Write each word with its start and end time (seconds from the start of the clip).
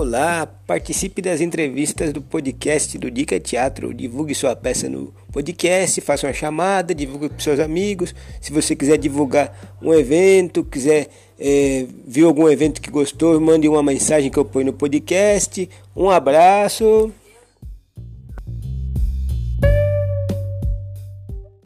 Olá, 0.00 0.46
participe 0.66 1.20
das 1.20 1.42
entrevistas 1.42 2.10
do 2.10 2.22
podcast 2.22 2.96
do 2.96 3.10
Dica 3.10 3.38
Teatro. 3.38 3.92
Divulgue 3.92 4.34
sua 4.34 4.56
peça 4.56 4.88
no 4.88 5.12
podcast, 5.30 6.00
faça 6.00 6.26
uma 6.26 6.32
chamada, 6.32 6.94
divulgue 6.94 7.28
para 7.28 7.38
seus 7.38 7.60
amigos. 7.60 8.14
Se 8.40 8.50
você 8.50 8.74
quiser 8.74 8.96
divulgar 8.96 9.76
um 9.82 9.92
evento, 9.92 10.64
quiser 10.64 11.08
eh, 11.38 11.82
é, 11.82 11.86
ver 12.06 12.24
algum 12.24 12.48
evento 12.48 12.80
que 12.80 12.90
gostou, 12.90 13.38
mande 13.38 13.68
uma 13.68 13.82
mensagem 13.82 14.30
que 14.30 14.38
eu 14.38 14.44
ponho 14.46 14.64
no 14.64 14.72
podcast. 14.72 15.68
Um 15.94 16.08
abraço. 16.08 17.12